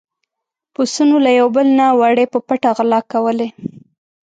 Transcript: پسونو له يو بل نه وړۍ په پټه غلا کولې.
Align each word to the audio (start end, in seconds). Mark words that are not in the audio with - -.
پسونو 0.73 1.17
له 1.25 1.31
يو 1.39 1.47
بل 1.55 1.67
نه 1.79 1.87
وړۍ 1.99 2.25
په 2.33 2.39
پټه 2.47 2.69
غلا 2.77 2.99
کولې. 3.11 3.47